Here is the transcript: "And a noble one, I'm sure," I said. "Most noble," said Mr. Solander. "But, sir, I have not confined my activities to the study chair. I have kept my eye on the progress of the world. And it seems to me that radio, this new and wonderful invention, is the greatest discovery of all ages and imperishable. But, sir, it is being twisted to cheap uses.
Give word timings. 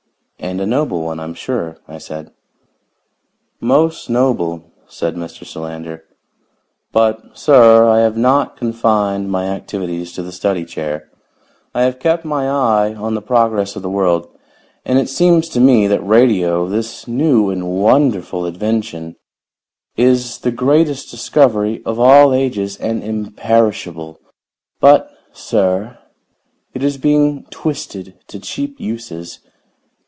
"And 0.43 0.59
a 0.59 0.65
noble 0.65 1.03
one, 1.03 1.19
I'm 1.19 1.35
sure," 1.35 1.77
I 1.87 1.99
said. 1.99 2.31
"Most 3.61 4.09
noble," 4.09 4.71
said 4.87 5.15
Mr. 5.15 5.45
Solander. 5.45 6.03
"But, 6.91 7.37
sir, 7.37 7.87
I 7.87 7.99
have 7.99 8.17
not 8.17 8.57
confined 8.57 9.29
my 9.29 9.45
activities 9.45 10.11
to 10.13 10.23
the 10.23 10.31
study 10.31 10.65
chair. 10.65 11.09
I 11.75 11.83
have 11.83 11.99
kept 11.99 12.25
my 12.25 12.49
eye 12.49 12.95
on 12.95 13.13
the 13.13 13.21
progress 13.21 13.75
of 13.75 13.83
the 13.83 13.89
world. 13.89 14.27
And 14.83 14.97
it 14.97 15.09
seems 15.09 15.47
to 15.49 15.61
me 15.61 15.85
that 15.85 16.01
radio, 16.05 16.67
this 16.67 17.07
new 17.07 17.51
and 17.51 17.71
wonderful 17.79 18.43
invention, 18.47 19.17
is 19.95 20.39
the 20.39 20.51
greatest 20.51 21.11
discovery 21.11 21.83
of 21.85 21.99
all 21.99 22.33
ages 22.33 22.77
and 22.77 23.03
imperishable. 23.03 24.19
But, 24.79 25.07
sir, 25.33 25.99
it 26.73 26.81
is 26.83 26.97
being 26.97 27.45
twisted 27.51 28.15
to 28.27 28.39
cheap 28.39 28.79
uses. 28.79 29.39